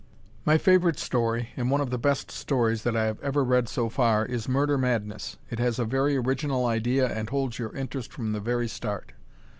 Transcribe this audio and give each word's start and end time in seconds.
My 0.45 0.57
favorite 0.57 0.97
story, 0.97 1.49
and 1.55 1.69
one 1.69 1.79
of 1.79 1.91
the 1.91 1.99
best 1.99 2.31
stories 2.31 2.81
that 2.81 2.97
I 2.97 3.05
have 3.05 3.19
ever 3.21 3.43
read 3.43 3.69
so 3.69 3.87
far, 3.87 4.25
is 4.25 4.49
"Murder 4.49 4.75
Madness." 4.75 5.37
It 5.51 5.59
has 5.59 5.77
a 5.77 5.85
very 5.85 6.15
original 6.17 6.65
idea 6.65 7.05
and 7.07 7.29
holds 7.29 7.59
your 7.59 7.75
interest 7.75 8.11
from 8.11 8.31
the 8.31 8.39
very 8.39 8.67
start. 8.67 9.11